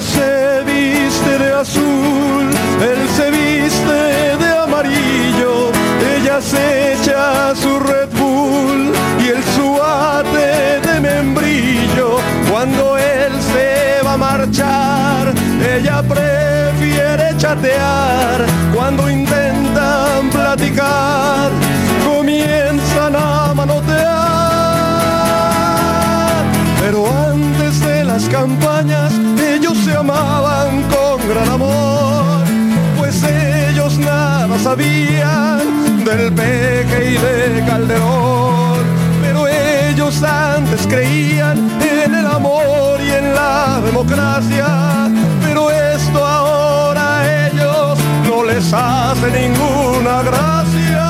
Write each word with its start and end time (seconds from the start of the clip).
Se 0.00 0.64
viste 0.64 1.38
de 1.38 1.52
azul, 1.52 2.50
él 2.82 3.08
se 3.16 3.30
viste 3.30 4.36
de 4.44 4.56
amarillo. 4.58 5.70
Ella 6.16 6.40
se 6.40 6.94
echa 6.94 7.54
su 7.54 7.78
Red 7.78 8.08
Bull 8.18 8.92
y 9.24 9.28
el 9.28 9.44
suate 9.54 10.80
de 10.80 11.00
membrillo. 11.00 12.16
Cuando 12.50 12.98
él 12.98 13.32
se 13.52 14.02
va 14.04 14.14
a 14.14 14.16
marchar, 14.16 15.32
ella 15.76 16.02
prefiere 16.02 17.36
chatear. 17.36 18.44
Cuando 18.74 19.08
intentan 19.08 20.28
platicar, 20.30 21.52
comienzan 22.04 23.14
a 23.14 23.54
manotear. 23.54 24.04
Pero 26.80 27.06
antes 27.06 27.80
de 27.80 28.04
las 28.04 28.28
campañas, 28.28 29.12
nada 34.64 34.76
sabían 34.76 36.04
del 36.04 36.32
peque 36.32 37.10
y 37.10 37.14
de 37.14 37.64
Calderón. 37.66 38.84
Pero 39.22 39.46
ellos 39.48 40.22
antes 40.22 40.86
creían 40.86 41.58
en 41.80 42.14
el 42.14 42.26
amor 42.26 43.00
y 43.00 43.10
en 43.10 43.34
la 43.34 43.80
democracia. 43.84 45.10
Pero 45.42 45.70
esto 45.70 46.24
ahora 46.24 47.20
a 47.20 47.48
ellos 47.48 47.98
no 48.26 48.44
les 48.44 48.72
hace 48.72 49.30
ninguna 49.30 50.22
gracia. 50.22 51.04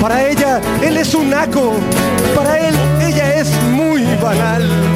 Para 0.00 0.28
ella, 0.28 0.60
él 0.82 0.96
es 0.96 1.14
un 1.14 1.30
naco. 1.30 1.74
Para 2.34 2.58
él, 2.58 2.74
ella 3.00 3.34
es 3.34 3.50
muy 3.70 4.02
banal. 4.22 4.89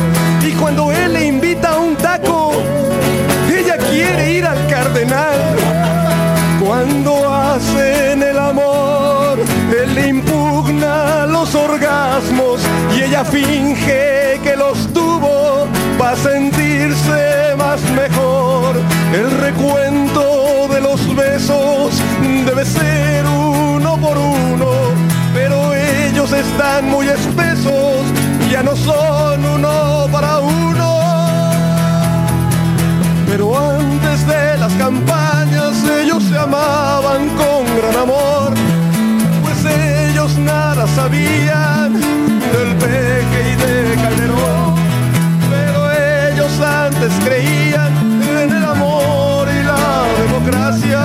Ella 13.14 13.24
finge 13.26 14.40
que 14.42 14.56
los 14.56 14.92
tuvo 14.92 15.68
para 15.96 16.16
sentirse 16.16 17.54
más 17.56 17.80
mejor. 17.92 18.74
El 19.12 19.30
recuento 19.38 20.66
de 20.68 20.80
los 20.80 21.14
besos 21.14 21.92
debe 22.44 22.64
ser 22.64 23.24
uno 23.26 23.96
por 23.98 24.18
uno, 24.18 24.66
pero 25.32 25.72
ellos 25.74 26.32
están 26.32 26.90
muy 26.90 27.06
espesos, 27.06 28.02
ya 28.50 28.64
no 28.64 28.74
son 28.74 29.44
uno 29.44 30.08
para 30.10 30.40
uno. 30.40 31.00
Pero 33.28 33.56
antes 33.56 34.26
de 34.26 34.58
las 34.58 34.72
campañas 34.72 35.84
ellos 36.00 36.20
se 36.24 36.36
amaban 36.36 37.28
con 37.36 37.62
gran 37.78 37.96
amor, 38.02 38.54
pues 39.44 39.58
ellos 39.64 40.36
nada 40.36 40.88
sabían 40.96 41.73
creían 47.22 47.92
en 48.22 48.50
el 48.50 48.64
amor 48.64 49.46
y 49.48 49.62
la 49.62 50.06
democracia, 50.22 51.00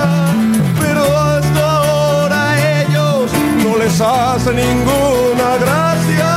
pero 0.80 1.02
hasta 1.18 1.76
ahora 1.76 2.50
a 2.50 2.82
ellos 2.82 3.30
no 3.62 3.76
les 3.76 4.00
hace 4.00 4.50
ninguna 4.54 5.48
gracia. 5.60 6.30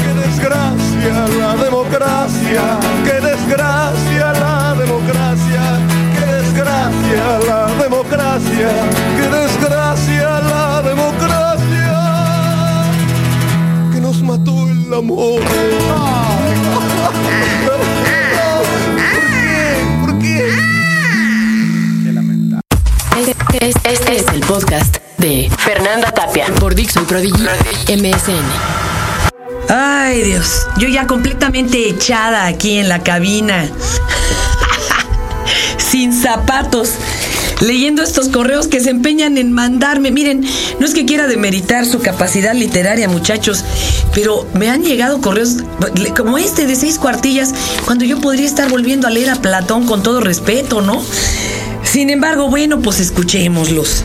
Qué 0.00 0.12
desgracia 0.24 1.28
la 1.38 1.64
democracia, 1.64 2.62
qué 3.04 3.20
desgracia 3.20 4.32
la 4.32 4.74
democracia, 4.74 5.62
qué 6.14 6.26
desgracia 6.36 7.38
la 7.46 7.66
democracia, 7.82 8.68
qué 9.18 9.26
desgracia 9.36 10.40
la 10.40 10.82
democracia, 10.82 11.92
que 13.92 14.00
nos 14.00 14.22
mató 14.22 14.66
el 14.70 14.94
amor. 14.94 15.75
MSN. 27.24 28.44
Ay, 29.68 30.22
Dios. 30.22 30.66
Yo 30.78 30.88
ya 30.88 31.06
completamente 31.06 31.88
echada 31.88 32.46
aquí 32.46 32.78
en 32.78 32.88
la 32.88 33.02
cabina. 33.02 33.70
Sin 35.78 36.12
zapatos. 36.12 36.90
Leyendo 37.60 38.02
estos 38.02 38.28
correos 38.28 38.68
que 38.68 38.80
se 38.80 38.90
empeñan 38.90 39.38
en 39.38 39.50
mandarme. 39.50 40.10
Miren, 40.10 40.44
no 40.78 40.84
es 40.84 40.92
que 40.92 41.06
quiera 41.06 41.26
demeritar 41.26 41.86
su 41.86 42.00
capacidad 42.00 42.54
literaria, 42.54 43.08
muchachos, 43.08 43.64
pero 44.14 44.46
me 44.52 44.68
han 44.68 44.82
llegado 44.82 45.22
correos 45.22 45.56
como 46.14 46.36
este 46.36 46.66
de 46.66 46.76
seis 46.76 46.98
cuartillas, 46.98 47.54
cuando 47.86 48.04
yo 48.04 48.20
podría 48.20 48.44
estar 48.44 48.68
volviendo 48.68 49.06
a 49.06 49.10
leer 49.10 49.30
a 49.30 49.36
Platón 49.36 49.86
con 49.86 50.02
todo 50.02 50.20
respeto, 50.20 50.82
¿no? 50.82 51.02
Sin 51.82 52.10
embargo, 52.10 52.50
bueno, 52.50 52.80
pues 52.80 53.00
escuchémoslos. 53.00 54.04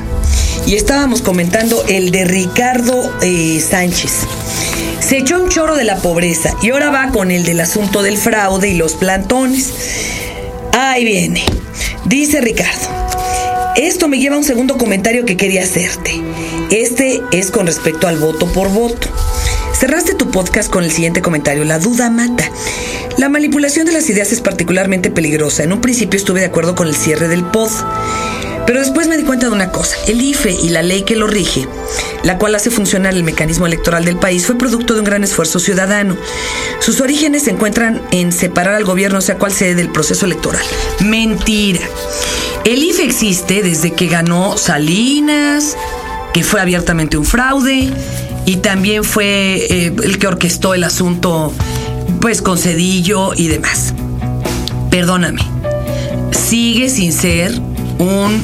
Y 0.65 0.75
estábamos 0.75 1.21
comentando 1.21 1.83
el 1.87 2.11
de 2.11 2.25
Ricardo 2.25 3.13
eh, 3.21 3.59
Sánchez. 3.59 4.11
Se 4.99 5.17
echó 5.17 5.41
un 5.41 5.49
choro 5.49 5.75
de 5.75 5.83
la 5.83 5.97
pobreza 5.97 6.55
y 6.61 6.69
ahora 6.69 6.89
va 6.89 7.11
con 7.11 7.31
el 7.31 7.43
del 7.43 7.59
asunto 7.59 8.01
del 8.01 8.17
fraude 8.17 8.69
y 8.69 8.75
los 8.75 8.93
plantones. 8.93 9.73
Ahí 10.73 11.03
viene. 11.03 11.43
Dice 12.05 12.39
Ricardo. 12.41 12.87
Esto 13.75 14.07
me 14.07 14.19
lleva 14.19 14.35
a 14.35 14.39
un 14.39 14.43
segundo 14.43 14.77
comentario 14.77 15.25
que 15.25 15.37
quería 15.37 15.63
hacerte. 15.63 16.21
Este 16.69 17.21
es 17.31 17.51
con 17.51 17.67
respecto 17.67 18.07
al 18.07 18.17
voto 18.17 18.45
por 18.47 18.69
voto. 18.69 19.07
Cerraste 19.73 20.13
tu 20.13 20.29
podcast 20.29 20.69
con 20.69 20.83
el 20.83 20.91
siguiente 20.91 21.21
comentario. 21.21 21.65
La 21.65 21.79
duda 21.79 22.09
mata. 22.09 22.49
La 23.17 23.29
manipulación 23.29 23.85
de 23.85 23.93
las 23.93 24.09
ideas 24.09 24.31
es 24.31 24.41
particularmente 24.41 25.09
peligrosa. 25.09 25.63
En 25.63 25.73
un 25.73 25.81
principio 25.81 26.17
estuve 26.17 26.41
de 26.41 26.45
acuerdo 26.45 26.75
con 26.75 26.87
el 26.87 26.95
cierre 26.95 27.27
del 27.27 27.43
pod. 27.43 27.69
Pero 28.65 28.79
después 28.79 29.07
me 29.07 29.17
di 29.17 29.23
cuenta 29.23 29.47
de 29.47 29.53
una 29.53 29.71
cosa. 29.71 29.95
El 30.07 30.21
IFE 30.21 30.51
y 30.51 30.69
la 30.69 30.81
ley 30.81 31.03
que 31.03 31.15
lo 31.15 31.27
rige, 31.27 31.67
la 32.23 32.37
cual 32.37 32.55
hace 32.55 32.71
funcionar 32.71 33.13
el 33.13 33.23
mecanismo 33.23 33.65
electoral 33.65 34.05
del 34.05 34.17
país, 34.17 34.45
fue 34.45 34.57
producto 34.57 34.93
de 34.93 34.99
un 34.99 35.05
gran 35.05 35.23
esfuerzo 35.23 35.59
ciudadano. 35.59 36.15
Sus 36.79 37.01
orígenes 37.01 37.43
se 37.43 37.51
encuentran 37.51 38.01
en 38.11 38.31
separar 38.31 38.75
al 38.75 38.85
gobierno, 38.85 39.21
sea 39.21 39.37
cual 39.37 39.51
sea, 39.51 39.73
del 39.75 39.89
proceso 39.89 40.25
electoral. 40.25 40.63
Mentira. 41.01 41.81
El 42.63 42.83
IFE 42.83 43.03
existe 43.03 43.63
desde 43.63 43.91
que 43.91 44.07
ganó 44.07 44.57
Salinas, 44.57 45.75
que 46.33 46.43
fue 46.43 46.61
abiertamente 46.61 47.17
un 47.17 47.25
fraude, 47.25 47.91
y 48.45 48.57
también 48.57 49.03
fue 49.03 49.65
eh, 49.69 49.93
el 50.03 50.19
que 50.19 50.27
orquestó 50.27 50.73
el 50.73 50.83
asunto, 50.83 51.53
pues 52.19 52.41
con 52.41 52.57
Cedillo 52.57 53.33
y 53.35 53.47
demás. 53.47 53.93
Perdóname, 54.89 55.41
sigue 56.31 56.89
sin 56.89 57.13
ser 57.13 57.70
un 58.01 58.41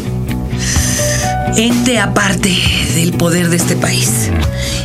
ente 1.57 1.99
aparte 1.99 2.55
del 2.95 3.13
poder 3.13 3.49
de 3.49 3.57
este 3.57 3.75
país. 3.75 4.29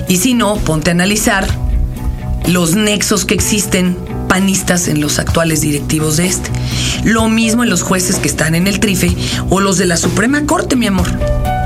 Y 0.08 0.16
si 0.16 0.34
no, 0.34 0.56
ponte 0.56 0.90
a 0.90 0.94
analizar 0.94 1.46
los 2.48 2.74
nexos 2.74 3.24
que 3.24 3.34
existen 3.34 3.96
panistas 4.28 4.88
en 4.88 5.00
los 5.00 5.18
actuales 5.18 5.60
directivos 5.60 6.16
de 6.16 6.26
este. 6.26 6.50
Lo 7.04 7.28
mismo 7.28 7.62
en 7.62 7.70
los 7.70 7.82
jueces 7.82 8.16
que 8.16 8.28
están 8.28 8.54
en 8.54 8.66
el 8.66 8.80
trife 8.80 9.14
o 9.50 9.60
los 9.60 9.76
de 9.76 9.86
la 9.86 9.96
Suprema 9.96 10.46
Corte, 10.46 10.74
mi 10.74 10.86
amor. 10.86 11.08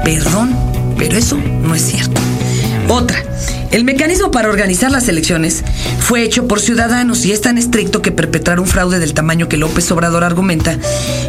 Perdón, 0.04 0.56
pero 0.98 1.16
eso 1.16 1.36
no 1.36 1.74
es 1.74 1.82
cierto. 1.82 2.20
Otra, 2.88 3.22
el 3.76 3.84
mecanismo 3.84 4.30
para 4.30 4.48
organizar 4.48 4.90
las 4.90 5.06
elecciones 5.06 5.62
fue 5.98 6.22
hecho 6.22 6.48
por 6.48 6.60
ciudadanos 6.60 7.26
y 7.26 7.32
es 7.32 7.42
tan 7.42 7.58
estricto 7.58 8.00
que 8.00 8.10
perpetrar 8.10 8.58
un 8.58 8.66
fraude 8.66 8.98
del 8.98 9.12
tamaño 9.12 9.50
que 9.50 9.58
López 9.58 9.92
Obrador 9.92 10.24
argumenta 10.24 10.78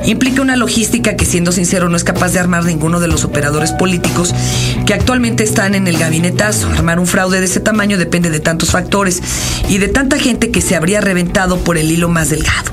implica 0.05 0.41
una 0.41 0.55
logística 0.55 1.17
que, 1.17 1.25
siendo 1.25 1.51
sincero, 1.51 1.89
no 1.89 1.97
es 1.97 2.05
capaz 2.05 2.31
de 2.31 2.39
armar 2.39 2.63
ninguno 2.63 3.01
de 3.01 3.09
los 3.09 3.25
operadores 3.25 3.73
políticos 3.73 4.33
que 4.85 4.93
actualmente 4.93 5.43
están 5.43 5.75
en 5.75 5.89
el 5.89 5.97
gabinetazo. 5.97 6.69
Armar 6.69 7.01
un 7.01 7.07
fraude 7.07 7.41
de 7.41 7.47
ese 7.47 7.59
tamaño 7.59 7.97
depende 7.97 8.29
de 8.29 8.39
tantos 8.39 8.71
factores 8.71 9.21
y 9.67 9.79
de 9.79 9.89
tanta 9.89 10.17
gente 10.17 10.49
que 10.49 10.61
se 10.61 10.77
habría 10.77 11.01
reventado 11.01 11.57
por 11.57 11.77
el 11.77 11.91
hilo 11.91 12.07
más 12.07 12.29
delgado. 12.29 12.71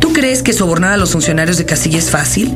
¿Tú 0.00 0.12
crees 0.12 0.42
que 0.42 0.52
sobornar 0.52 0.92
a 0.92 0.98
los 0.98 1.12
funcionarios 1.12 1.56
de 1.56 1.64
casilla 1.64 1.96
es 1.96 2.10
fácil? 2.10 2.54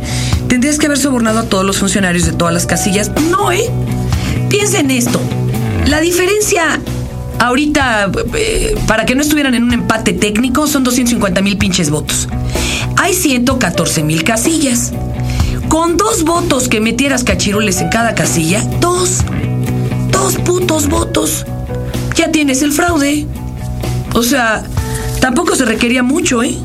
¿Tendrías 0.49 0.77
que 0.77 0.85
haber 0.85 0.99
sobornado 0.99 1.39
a 1.39 1.45
todos 1.45 1.65
los 1.65 1.79
funcionarios 1.79 2.27
de 2.27 2.33
todas 2.33 2.53
las 2.53 2.67
casillas? 2.67 3.11
No, 3.31 3.51
¿eh? 3.51 3.71
Piensa 4.51 4.81
en 4.81 4.91
esto. 4.91 5.19
La 5.87 6.01
diferencia 6.01 6.81
ahorita, 7.39 8.11
eh, 8.35 8.75
para 8.87 9.05
que 9.05 9.15
no 9.15 9.23
estuvieran 9.23 9.55
en 9.55 9.65
un 9.65 9.73
empate 9.73 10.13
técnico, 10.13 10.67
son 10.67 10.85
250 10.85 11.41
mil 11.43 11.59
pinches 11.59 11.91
votos. 11.91 12.29
Hay 12.97 13.15
114 13.15 14.03
mil 14.03 14.25
casillas. 14.25 14.93
Con 15.69 15.97
dos 15.97 16.25
votos 16.25 16.69
que 16.69 16.81
metieras 16.81 17.25
cachirules 17.25 17.81
en 17.81 17.89
cada 17.89 18.15
casilla, 18.15 18.63
dos, 18.81 19.23
dos 20.11 20.37
putos 20.37 20.89
votos, 20.89 21.47
ya 22.15 22.31
tienes 22.31 22.63
el 22.63 22.73
fraude. 22.73 23.27
O 24.15 24.23
sea, 24.23 24.63
tampoco 25.21 25.57
se 25.57 25.65
requería 25.65 26.03
mucho, 26.03 26.43
¿eh? 26.43 26.57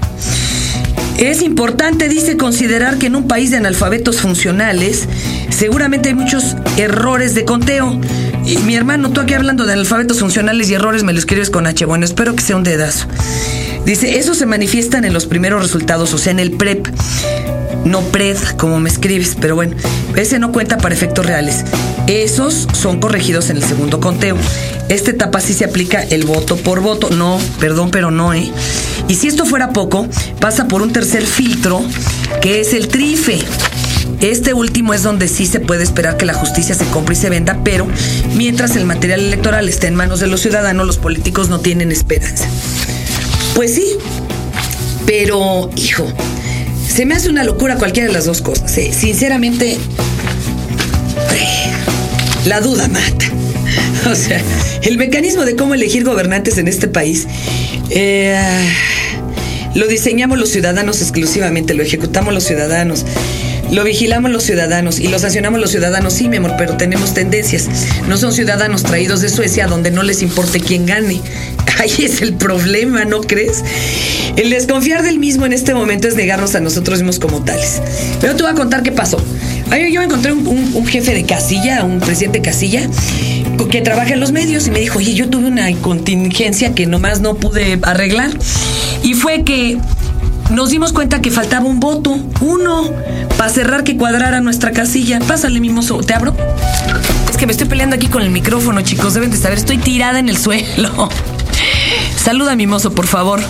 Es 1.17 1.41
importante, 1.41 2.09
dice, 2.09 2.37
considerar 2.37 2.97
que 2.99 3.07
en 3.07 3.15
un 3.15 3.27
país 3.27 3.49
de 3.49 3.57
analfabetos 3.57 4.21
funcionales 4.21 5.07
seguramente 5.49 6.09
hay 6.09 6.15
muchos 6.15 6.55
errores 6.77 7.33
de 7.33 7.45
conteo. 7.45 7.99
Mi 8.65 8.75
hermano, 8.75 9.11
tú 9.11 9.19
aquí 9.19 9.33
hablando 9.33 9.65
de 9.65 9.73
analfabetos 9.73 10.19
funcionales 10.19 10.69
y 10.69 10.73
errores, 10.73 11.03
me 11.03 11.11
lo 11.11 11.19
escribes 11.19 11.49
con 11.49 11.67
H. 11.67 11.83
Bueno, 11.85 12.05
espero 12.05 12.33
que 12.33 12.41
sea 12.41 12.55
un 12.55 12.63
dedazo. 12.63 13.07
Dice, 13.85 14.19
eso 14.19 14.33
se 14.35 14.45
manifiestan 14.45 15.03
en 15.03 15.13
los 15.13 15.25
primeros 15.25 15.61
resultados, 15.61 16.13
o 16.13 16.17
sea, 16.17 16.31
en 16.31 16.39
el 16.39 16.51
PREP. 16.51 16.87
No 17.83 18.01
PRED, 18.01 18.37
como 18.57 18.79
me 18.79 18.89
escribes, 18.89 19.35
pero 19.39 19.55
bueno, 19.55 19.75
ese 20.15 20.39
no 20.39 20.53
cuenta 20.53 20.77
para 20.77 20.95
efectos 20.95 21.25
reales. 21.25 21.65
Esos 22.07 22.67
son 22.71 23.01
corregidos 23.01 23.49
en 23.49 23.57
el 23.57 23.63
segundo 23.63 23.99
conteo. 23.99 24.37
Esta 24.87 25.11
etapa 25.11 25.41
sí 25.41 25.53
se 25.53 25.65
aplica 25.65 26.01
el 26.01 26.25
voto 26.25 26.55
por 26.55 26.79
voto. 26.79 27.09
No, 27.09 27.39
perdón, 27.59 27.91
pero 27.91 28.11
no, 28.11 28.33
¿eh? 28.33 28.49
Y 29.09 29.15
si 29.15 29.27
esto 29.27 29.45
fuera 29.45 29.71
poco, 29.71 30.07
pasa 30.39 30.69
por 30.69 30.81
un 30.81 30.93
tercer 30.93 31.25
filtro, 31.25 31.81
que 32.41 32.61
es 32.61 32.73
el 32.73 32.87
trife. 32.87 33.39
Este 34.21 34.53
último 34.53 34.93
es 34.93 35.03
donde 35.03 35.27
sí 35.27 35.45
se 35.45 35.59
puede 35.59 35.83
esperar 35.83 36.17
que 36.17 36.25
la 36.25 36.33
justicia 36.33 36.75
se 36.75 36.85
compre 36.85 37.15
y 37.15 37.17
se 37.17 37.29
venda, 37.29 37.59
pero 37.63 37.87
mientras 38.35 38.75
el 38.75 38.85
material 38.85 39.21
electoral 39.21 39.69
esté 39.69 39.87
en 39.87 39.95
manos 39.95 40.19
de 40.19 40.27
los 40.27 40.41
ciudadanos, 40.41 40.87
los 40.87 40.97
políticos 40.97 41.49
no 41.49 41.59
tienen 41.59 41.91
esperanza. 41.91 42.45
Pues 43.55 43.75
sí, 43.75 43.97
pero, 45.05 45.69
hijo, 45.75 46.05
se 46.93 47.05
me 47.05 47.15
hace 47.15 47.29
una 47.29 47.43
locura 47.43 47.77
cualquiera 47.77 48.07
de 48.07 48.13
las 48.13 48.25
dos 48.25 48.41
cosas. 48.41 48.77
¿eh? 48.77 48.91
Sinceramente, 48.93 49.77
la 52.45 52.61
duda 52.61 52.87
mata. 52.87 53.25
O 54.09 54.15
sea, 54.15 54.41
el 54.83 54.97
mecanismo 54.97 55.43
de 55.43 55.57
cómo 55.57 55.73
elegir 55.73 56.05
gobernantes 56.05 56.57
en 56.57 56.69
este 56.69 56.87
país 56.87 57.27
eh, 57.89 58.39
lo 59.75 59.87
diseñamos 59.87 60.39
los 60.39 60.49
ciudadanos 60.49 61.01
exclusivamente, 61.01 61.73
lo 61.73 61.83
ejecutamos 61.83 62.33
los 62.33 62.43
ciudadanos. 62.43 63.05
Lo 63.71 63.83
vigilamos 63.83 64.31
los 64.31 64.43
ciudadanos 64.43 64.99
y 64.99 65.07
lo 65.07 65.19
sancionamos 65.19 65.59
los 65.59 65.71
ciudadanos, 65.71 66.13
sí, 66.13 66.29
mi 66.29 66.37
amor, 66.37 66.53
pero 66.57 66.77
tenemos 66.77 67.13
tendencias. 67.13 67.67
No 68.07 68.17
son 68.17 68.31
ciudadanos 68.31 68.83
traídos 68.83 69.21
de 69.21 69.29
Suecia 69.29 69.67
donde 69.67 69.91
no 69.91 70.03
les 70.03 70.21
importe 70.21 70.59
quién 70.59 70.85
gane. 70.85 71.21
Ahí 71.79 71.93
es 71.99 72.21
el 72.21 72.33
problema, 72.33 73.05
¿no 73.05 73.21
crees? 73.21 73.63
El 74.35 74.49
desconfiar 74.49 75.03
del 75.03 75.19
mismo 75.19 75.45
en 75.45 75.53
este 75.53 75.73
momento 75.73 76.07
es 76.07 76.15
negarnos 76.15 76.55
a 76.55 76.59
nosotros 76.59 76.99
mismos 76.99 77.19
como 77.19 77.43
tales. 77.43 77.81
Pero 78.21 78.35
te 78.35 78.43
voy 78.43 78.51
a 78.51 78.55
contar 78.55 78.83
qué 78.83 78.91
pasó. 78.91 79.21
Yo 79.91 80.01
encontré 80.01 80.31
un, 80.31 80.47
un 80.47 80.85
jefe 80.87 81.13
de 81.13 81.23
casilla, 81.25 81.83
un 81.83 81.99
presidente 81.99 82.39
de 82.39 82.45
casilla, 82.45 82.89
que 83.69 83.81
trabaja 83.81 84.13
en 84.13 84.19
los 84.19 84.31
medios 84.31 84.67
y 84.67 84.71
me 84.71 84.79
dijo, 84.79 84.99
oye, 84.99 85.13
yo 85.13 85.29
tuve 85.29 85.47
una 85.47 85.71
contingencia 85.81 86.73
que 86.73 86.85
nomás 86.85 87.21
no 87.21 87.35
pude 87.35 87.79
arreglar. 87.83 88.31
Y 89.03 89.13
fue 89.13 89.43
que 89.43 89.77
nos 90.49 90.69
dimos 90.69 90.93
cuenta 90.93 91.21
que 91.21 91.31
faltaba 91.31 91.65
un 91.65 91.79
voto, 91.79 92.17
uno, 92.41 92.89
para 93.37 93.49
cerrar 93.49 93.83
que 93.83 93.97
cuadrara 93.97 94.39
nuestra 94.41 94.71
casilla. 94.71 95.19
Pásale, 95.19 95.59
mimoso, 95.59 95.97
¿te 95.99 96.13
abro? 96.13 96.35
Es 97.29 97.37
que 97.37 97.45
me 97.45 97.51
estoy 97.51 97.67
peleando 97.67 97.95
aquí 97.95 98.07
con 98.07 98.21
el 98.21 98.29
micrófono, 98.29 98.81
chicos, 98.81 99.13
deben 99.13 99.31
de 99.31 99.37
saber, 99.37 99.57
estoy 99.57 99.77
tirada 99.77 100.19
en 100.19 100.29
el 100.29 100.37
suelo. 100.37 101.09
Saluda, 102.15 102.55
mimoso, 102.55 102.91
por 102.91 103.07
favor. 103.07 103.41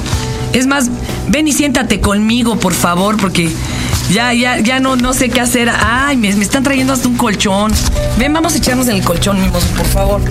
Es 0.53 0.65
más, 0.65 0.89
ven 1.27 1.47
y 1.47 1.51
siéntate 1.51 1.99
conmigo, 1.99 2.59
por 2.59 2.73
favor, 2.73 3.17
porque 3.17 3.51
ya, 4.11 4.33
ya, 4.33 4.59
ya 4.59 4.79
no, 4.79 4.95
no 4.95 5.13
sé 5.13 5.29
qué 5.29 5.41
hacer. 5.41 5.69
Ay, 5.69 6.17
me, 6.17 6.29
están 6.29 6.63
trayendo 6.63 6.93
hasta 6.93 7.07
un 7.07 7.17
colchón. 7.17 7.71
Ven, 8.17 8.33
vamos 8.33 8.53
a 8.53 8.57
echarnos 8.57 8.87
en 8.87 8.95
el 8.95 9.03
colchón, 9.03 9.39
mimoso, 9.39 9.67
por 9.75 9.85
favor. 9.85 10.21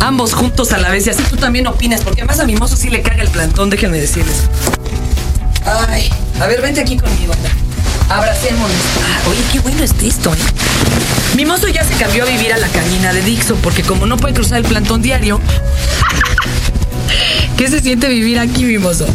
Ambos 0.00 0.34
juntos 0.34 0.72
a 0.72 0.78
la 0.78 0.90
vez 0.90 1.06
y 1.06 1.10
así 1.10 1.22
tú 1.24 1.36
también 1.36 1.66
opinas, 1.66 2.02
porque 2.02 2.20
además 2.20 2.40
a 2.40 2.44
mimoso 2.44 2.76
sí 2.76 2.88
le 2.88 3.02
caga 3.02 3.22
el 3.22 3.30
plantón, 3.30 3.70
déjenme 3.70 3.98
decirles. 3.98 4.44
Ay, 5.68 6.08
a 6.40 6.46
ver, 6.46 6.62
vente 6.62 6.80
aquí 6.80 6.96
conmigo. 6.96 7.34
Abracémonos. 8.08 8.70
Ah, 9.02 9.28
oye, 9.28 9.40
qué 9.52 9.60
bueno 9.60 9.84
es 9.84 9.92
esto, 10.02 10.32
¿eh? 10.32 10.38
Mi 11.36 11.44
mozo 11.44 11.68
ya 11.68 11.84
se 11.84 11.94
cambió 11.94 12.24
a 12.24 12.26
vivir 12.26 12.52
a 12.54 12.58
la 12.58 12.68
cañina 12.68 13.12
de 13.12 13.20
Dixo, 13.20 13.56
porque 13.56 13.82
como 13.82 14.06
no 14.06 14.16
puede 14.16 14.34
cruzar 14.34 14.58
el 14.58 14.64
plantón 14.64 15.02
diario. 15.02 15.40
¿Qué 17.58 17.68
se 17.68 17.80
siente 17.80 18.08
vivir 18.08 18.38
aquí, 18.38 18.64
mi 18.64 18.78
mozo? 18.78 19.06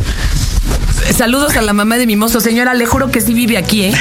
Saludos 1.16 1.56
a 1.58 1.62
la 1.62 1.74
mamá 1.74 1.98
de 1.98 2.06
mi 2.06 2.16
mozo. 2.16 2.40
Señora, 2.40 2.74
le 2.76 2.86
juro 2.86 3.10
que 3.10 3.20
sí 3.20 3.34
vive 3.34 3.58
aquí, 3.58 3.86
¿eh? 3.86 3.94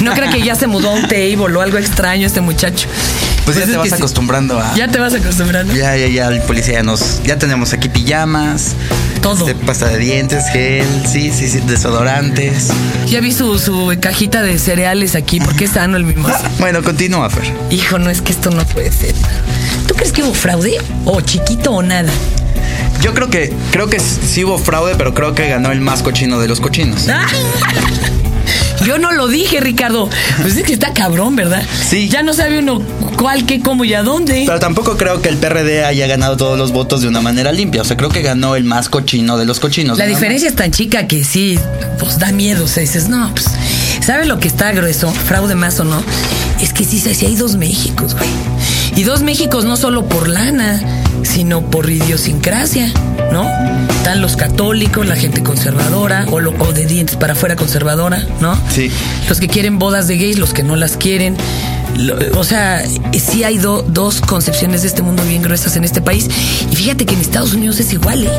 No 0.00 0.12
creo 0.14 0.30
que 0.30 0.42
ya 0.42 0.54
se 0.54 0.66
mudó 0.66 0.90
a 0.90 0.94
un 0.94 1.02
table 1.02 1.56
o 1.56 1.60
algo 1.60 1.76
extraño 1.78 2.26
este 2.26 2.40
muchacho. 2.40 2.88
Pues, 3.48 3.60
ya 3.60 3.66
te 3.66 3.78
vas 3.78 3.92
acostumbrando 3.94 4.60
a. 4.60 4.74
Ya 4.74 4.88
te 4.88 4.98
vas 4.98 5.14
acostumbrando. 5.14 5.74
Ya, 5.74 5.96
ya, 5.96 6.06
ya, 6.06 6.28
el 6.28 6.42
policía 6.42 6.74
ya 6.74 6.82
nos. 6.82 7.22
Ya 7.22 7.38
tenemos 7.38 7.72
aquí 7.72 7.88
pijamas. 7.88 8.74
Todo. 9.22 9.48
Este, 9.48 9.64
pasta 9.64 9.88
de 9.88 9.96
dientes, 9.96 10.44
gel, 10.52 10.86
sí, 11.10 11.32
sí, 11.32 11.48
sí, 11.48 11.60
desodorantes. 11.60 12.68
Ya 13.06 13.20
vi 13.20 13.32
su, 13.32 13.58
su 13.58 13.96
cajita 14.00 14.42
de 14.42 14.58
cereales 14.58 15.14
aquí, 15.14 15.40
porque 15.40 15.64
es 15.64 15.70
sano 15.70 15.96
el 15.96 16.04
mismo. 16.04 16.28
Bueno, 16.58 16.82
continúa, 16.82 17.30
Fer. 17.30 17.50
Hijo, 17.70 17.98
no 17.98 18.10
es 18.10 18.20
que 18.20 18.32
esto 18.32 18.50
no 18.50 18.66
puede 18.66 18.92
ser. 18.92 19.14
¿Tú 19.86 19.94
crees 19.94 20.12
que 20.12 20.22
hubo 20.22 20.34
fraude? 20.34 20.76
¿O 21.06 21.22
chiquito 21.22 21.72
o 21.72 21.82
nada? 21.82 22.12
Yo 23.00 23.14
creo 23.14 23.30
que, 23.30 23.50
creo 23.70 23.88
que 23.88 23.98
sí 23.98 24.44
hubo 24.44 24.58
fraude, 24.58 24.94
pero 24.98 25.14
creo 25.14 25.34
que 25.34 25.48
ganó 25.48 25.72
el 25.72 25.80
más 25.80 26.02
cochino 26.02 26.38
de 26.38 26.48
los 26.48 26.60
cochinos. 26.60 27.06
Yo 28.84 28.98
no 28.98 29.12
lo 29.12 29.28
dije, 29.28 29.60
Ricardo. 29.60 30.08
Pues 30.40 30.56
es 30.56 30.64
que 30.64 30.72
está 30.72 30.92
cabrón, 30.92 31.36
¿verdad? 31.36 31.62
Sí. 31.88 32.08
Ya 32.08 32.22
no 32.22 32.32
sabe 32.32 32.58
uno 32.58 32.80
cuál, 33.16 33.46
qué, 33.46 33.60
cómo 33.60 33.84
y 33.84 33.94
a 33.94 34.02
dónde. 34.02 34.44
Pero 34.46 34.58
tampoco 34.58 34.96
creo 34.96 35.20
que 35.20 35.28
el 35.28 35.36
PRD 35.36 35.84
haya 35.84 36.06
ganado 36.06 36.36
todos 36.36 36.58
los 36.58 36.72
votos 36.72 37.02
de 37.02 37.08
una 37.08 37.20
manera 37.20 37.52
limpia. 37.52 37.82
O 37.82 37.84
sea, 37.84 37.96
creo 37.96 38.10
que 38.10 38.22
ganó 38.22 38.56
el 38.56 38.64
más 38.64 38.88
cochino 38.88 39.38
de 39.38 39.44
los 39.44 39.60
cochinos. 39.60 39.98
La 39.98 40.04
¿no? 40.04 40.10
diferencia 40.10 40.48
es 40.48 40.56
tan 40.56 40.70
chica 40.70 41.06
que 41.06 41.24
sí, 41.24 41.58
pues 41.98 42.18
da 42.18 42.32
miedo. 42.32 42.64
O 42.64 42.68
sea, 42.68 42.80
dices, 42.80 43.08
no, 43.08 43.32
pues, 43.34 43.46
¿sabes 44.00 44.26
lo 44.26 44.38
que 44.38 44.48
está 44.48 44.72
grueso? 44.72 45.10
Fraude 45.10 45.54
más 45.54 45.80
o 45.80 45.84
no. 45.84 46.02
Es 46.60 46.72
que 46.72 46.84
sí, 46.84 46.98
sí 47.00 47.26
hay 47.26 47.36
dos 47.36 47.56
Méxicos, 47.56 48.14
güey. 48.14 48.28
Y 48.96 49.04
dos 49.04 49.22
Méxicos 49.22 49.64
no 49.64 49.76
solo 49.76 50.06
por 50.08 50.28
lana, 50.28 50.80
sino 51.22 51.62
por 51.62 51.88
idiosincrasia, 51.88 52.92
¿no? 53.32 53.48
Están 53.90 54.20
los 54.20 54.36
católicos, 54.36 55.06
la 55.06 55.14
gente 55.16 55.42
conservadora, 55.42 56.26
o, 56.30 56.40
lo, 56.40 56.50
o 56.58 56.72
de 56.72 56.86
dientes 56.86 57.16
para 57.16 57.34
afuera 57.34 57.54
conservadora, 57.56 58.26
¿no? 58.40 58.58
Sí. 58.74 58.90
Los 59.28 59.38
que 59.40 59.46
quieren 59.48 59.78
bodas 59.78 60.08
de 60.08 60.16
gays, 60.16 60.38
los 60.38 60.52
que 60.52 60.62
no 60.62 60.74
las 60.76 60.96
quieren. 60.96 61.36
Lo- 61.96 62.16
o 62.38 62.44
sea, 62.44 62.82
sí 63.12 63.44
hay 63.44 63.58
do- 63.58 63.82
dos 63.82 64.20
concepciones 64.20 64.82
de 64.82 64.88
este 64.88 65.02
mundo 65.02 65.22
bien 65.24 65.42
gruesas 65.42 65.76
en 65.76 65.84
este 65.84 66.00
país. 66.00 66.28
Y 66.70 66.74
fíjate 66.76 67.06
que 67.06 67.14
en 67.14 67.20
Estados 67.20 67.54
Unidos 67.54 67.78
es 67.80 67.92
igual, 67.92 68.24
¿eh? 68.26 68.30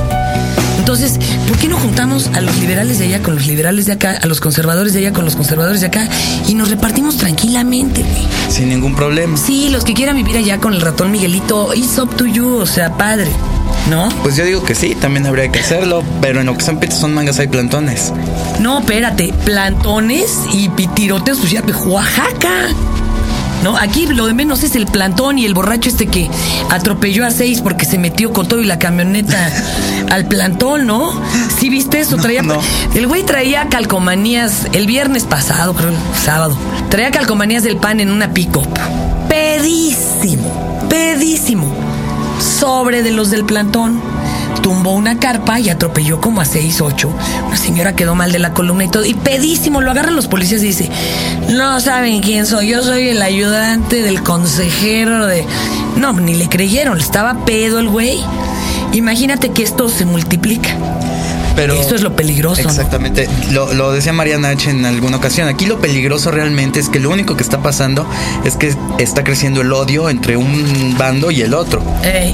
Entonces, 0.92 1.20
¿por 1.48 1.56
qué 1.60 1.68
no 1.68 1.78
juntamos 1.78 2.32
a 2.34 2.42
los 2.42 2.58
liberales 2.58 2.98
de 2.98 3.06
allá 3.06 3.22
con 3.22 3.36
los 3.36 3.46
liberales 3.46 3.86
de 3.86 3.92
acá, 3.92 4.18
a 4.20 4.26
los 4.26 4.42
conservadores 4.42 4.92
de 4.92 4.98
allá 4.98 5.14
con 5.14 5.24
los 5.24 5.36
conservadores 5.36 5.82
de 5.82 5.88
acá 5.88 6.10
y 6.48 6.56
nos 6.56 6.72
repartimos 6.72 7.16
tranquilamente, 7.18 8.02
güey? 8.02 8.28
Sin 8.50 8.70
ningún 8.70 8.96
problema. 8.96 9.38
Sí, 9.38 9.70
los 9.70 9.84
que 9.84 9.94
quieran 9.94 10.16
vivir 10.16 10.38
allá 10.38 10.60
con 10.60 10.74
el 10.74 10.82
ratón 10.82 11.12
Miguelito, 11.12 11.76
it's 11.76 12.00
up 12.00 12.16
to 12.16 12.26
you, 12.26 12.56
o 12.56 12.66
sea, 12.66 12.98
padre, 12.98 13.30
¿no? 13.88 14.10
Pues 14.24 14.36
yo 14.36 14.44
digo 14.44 14.64
que 14.64 14.74
sí, 14.74 14.96
también 15.00 15.28
habría 15.28 15.52
que 15.52 15.60
hacerlo. 15.60 16.04
Pero 16.22 16.40
en 16.40 16.48
lo 16.48 16.58
que 16.58 16.66
son 16.66 16.80
pitos 16.80 16.98
son 16.98 17.14
mangas 17.14 17.38
hay 17.38 17.50
plantones. 17.50 18.12
No, 18.60 18.80
espérate, 18.80 19.32
plantones 19.46 20.40
y 20.52 20.70
pitirotes, 20.70 21.38
pues 21.38 21.52
ya, 21.52 21.62
Oaxaca. 21.86 22.70
No, 23.64 23.78
aquí 23.78 24.08
lo 24.08 24.26
de 24.26 24.34
menos 24.34 24.64
es 24.64 24.76
el 24.76 24.86
plantón 24.86 25.38
y 25.38 25.46
el 25.46 25.54
borracho 25.54 25.90
este 25.90 26.08
que 26.08 26.30
atropelló 26.70 27.26
a 27.26 27.32
seis 27.32 27.62
porque 27.62 27.86
se 27.86 27.98
metió 27.98 28.32
con 28.32 28.48
todo 28.48 28.62
y 28.62 28.66
la 28.66 28.80
camioneta 28.80 29.52
al 30.10 30.28
plantón, 30.28 30.88
¿no? 30.88 31.22
¿Sí 31.58 31.70
viste 31.70 32.00
eso? 32.00 32.18
Traía, 32.18 32.42
no. 32.42 32.60
El 32.94 33.08
güey 33.08 33.24
traía 33.24 33.68
calcomanías 33.68 34.68
el 34.72 34.88
viernes 34.88 35.26
pasado, 35.26 35.74
creo, 35.74 35.90
el 35.90 35.98
sábado. 36.24 36.58
Traía 36.90 37.12
calcomanías 37.12 37.64
del 37.64 37.78
pan 37.78 38.00
en 38.00 38.12
una 38.12 38.34
pick-up. 38.34 38.68
Pedísimo, 39.28 40.88
pedísimo. 40.90 41.74
Sobre 42.40 43.04
de 43.04 43.12
los 43.12 43.30
del 43.30 43.44
plantón. 43.44 44.02
Tumbó 44.62 44.94
una 44.94 45.20
carpa 45.20 45.60
y 45.60 45.70
atropelló 45.70 46.20
como 46.20 46.42
a 46.42 46.46
seis, 46.46 46.82
ocho. 46.82 47.12
Una 47.48 47.58
señora 47.58 47.96
quedó 47.96 48.16
mal 48.16 48.32
de 48.32 48.40
la 48.40 48.54
columna 48.54 48.86
y 48.86 48.90
todo. 48.90 49.06
Y 49.06 49.14
pedísimo, 49.14 49.82
lo 49.82 49.92
agarran 49.92 50.16
los 50.16 50.28
policías 50.28 50.62
y 50.62 50.68
dice, 50.68 50.90
no 51.50 51.80
saben 51.80 52.22
quién 52.22 52.46
soy, 52.46 52.70
yo 52.70 52.84
soy 52.84 53.10
el 53.10 53.22
ayudante 53.22 54.02
del 54.02 54.22
consejero 54.24 55.26
de... 55.26 55.46
No, 55.96 56.14
ni 56.14 56.34
le 56.36 56.50
creyeron, 56.50 57.00
estaba 57.00 57.46
pedo 57.46 57.80
el 57.80 57.90
güey. 57.90 58.20
Imagínate 58.94 59.52
que 59.52 59.64
esto 59.64 59.90
se 59.90 60.06
multiplica. 60.06 60.70
Pero 61.60 61.74
Eso 61.74 61.94
es 61.94 62.02
lo 62.02 62.16
peligroso. 62.16 62.64
¿no? 62.64 62.70
Exactamente. 62.70 63.28
Lo, 63.52 63.74
lo 63.74 63.92
decía 63.92 64.14
Mariana 64.14 64.48
H 64.48 64.70
en 64.70 64.86
alguna 64.86 65.18
ocasión. 65.18 65.50
Aquí 65.50 65.66
lo 65.66 65.80
peligroso 65.80 66.32
realmente 66.32 66.80
es 66.80 66.88
que 66.88 67.00
lo 67.00 67.10
único 67.10 67.36
que 67.36 67.44
está 67.44 67.62
pasando 67.62 68.08
es 68.46 68.56
que 68.56 68.74
está 68.98 69.26
creciendo 69.26 69.60
el 69.60 69.74
odio 69.74 70.10
entre 70.10 70.38
un 70.38 70.96
bando 70.98 71.32
y 71.32 71.42
el 71.42 71.54
otro. 71.54 71.84
Ey, 72.02 72.34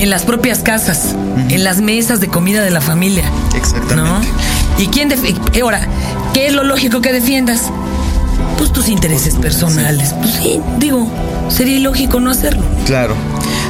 en 0.00 0.10
las 0.10 0.24
propias 0.24 0.58
casas, 0.64 1.14
en 1.48 1.62
las 1.62 1.80
mesas 1.80 2.18
de 2.18 2.26
comida 2.26 2.64
de 2.64 2.72
la 2.72 2.80
familia. 2.80 3.22
Exactamente. 3.54 3.94
¿No? 3.94 4.20
¿Y 4.82 4.88
quién 4.88 5.12
eh, 5.12 5.60
Ahora, 5.62 5.86
¿qué 6.34 6.48
es 6.48 6.52
lo 6.52 6.64
lógico 6.64 7.00
que 7.00 7.12
defiendas? 7.12 7.70
Pues 8.58 8.72
tus 8.72 8.88
intereses 8.88 9.36
personales. 9.36 10.12
Pues 10.20 10.34
sí, 10.34 10.60
digo, 10.78 11.06
sería 11.50 11.76
ilógico 11.76 12.18
no 12.18 12.32
hacerlo. 12.32 12.64
Claro. 12.84 13.14